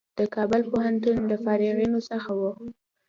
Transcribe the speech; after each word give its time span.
د 0.19 0.19
کابل 0.35 0.61
پوهنتون 0.71 1.17
له 1.29 1.35
فارغینو 1.43 1.99
څخه 2.09 2.31
و. 2.39 2.41